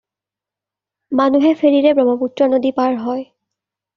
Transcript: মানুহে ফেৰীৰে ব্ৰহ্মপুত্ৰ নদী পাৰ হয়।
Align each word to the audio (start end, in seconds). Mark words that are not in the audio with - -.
মানুহে 1.19 1.51
ফেৰীৰে 1.59 1.91
ব্ৰহ্মপুত্ৰ 1.99 2.47
নদী 2.53 2.71
পাৰ 2.79 2.97
হয়। 3.03 3.25